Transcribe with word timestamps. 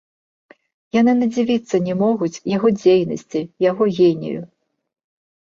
Яны 0.99 1.13
надзівіцца 1.17 1.75
не 1.89 1.93
могуць 2.03 2.41
яго 2.55 2.67
дзейнасці, 2.79 3.41
яго 3.69 3.83
генію. 4.01 4.41